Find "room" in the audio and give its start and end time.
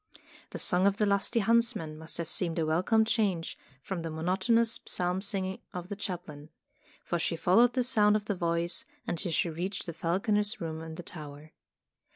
10.59-10.81